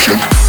Revolution. 0.00 0.39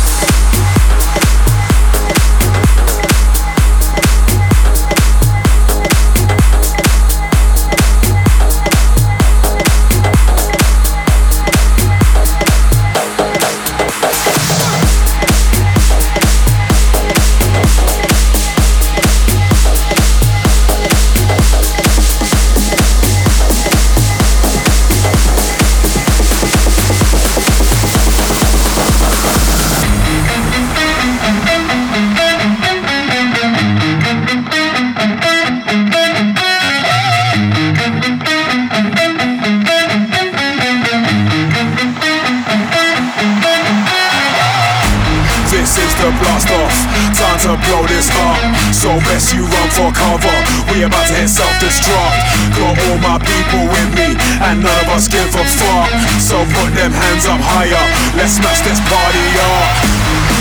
Is 46.02 46.18
blast 46.18 46.50
off, 46.50 46.74
time 47.14 47.38
to 47.46 47.54
blow 47.70 47.86
this 47.86 48.10
up. 48.10 48.42
So 48.74 48.90
best 49.06 49.34
you 49.34 49.46
run 49.46 49.70
for 49.70 49.94
cover. 49.94 50.34
We 50.74 50.82
about 50.82 51.06
to 51.06 51.14
hit 51.14 51.30
self-destruct. 51.30 52.58
Got 52.58 52.74
all 52.90 52.98
my 53.06 53.22
people 53.22 53.70
with 53.70 53.94
me, 53.94 54.18
and 54.42 54.64
none 54.64 54.82
of 54.82 54.98
us 54.98 55.08
give 55.08 55.30
a 55.30 55.46
fuck. 55.46 55.90
So 56.18 56.42
put 56.58 56.74
them 56.74 56.90
hands 56.90 57.28
up 57.30 57.40
higher. 57.40 57.86
Let's 58.18 58.34
smash 58.34 58.66
this 58.66 58.82
party 58.90 59.26
up. 59.46 60.01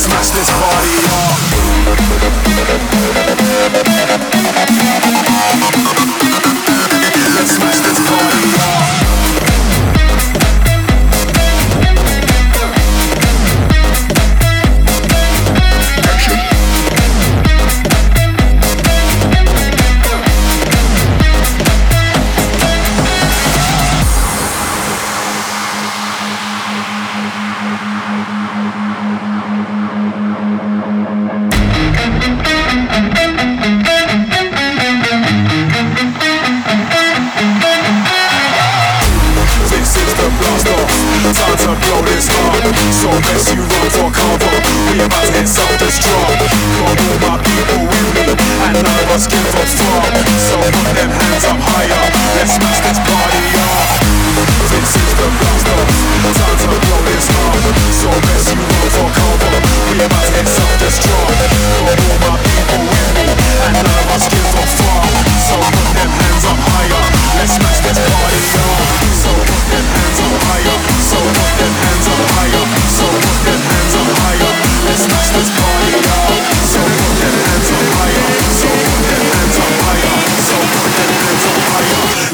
smash 0.00 0.30
this 0.30 0.50
party 0.50 0.96
up. 1.12 1.36
Let's 7.36 7.50
smash 7.52 7.80
this 7.80 7.98
party 8.08 8.48
up. 8.56 9.00
So 42.70 43.10
best 43.10 43.52
you 43.52 43.62
run 43.62 43.90
for 43.90 44.10
cover. 44.14 44.46
We 44.92 45.02
about 45.02 45.24
to 45.26 45.32
hit 45.32 45.48
something 45.48 45.90
strong. 45.90 47.09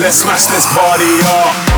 Let's 0.06 0.18
smash 0.18 0.46
this 0.46 0.64
party 0.72 1.20
up. 1.24 1.75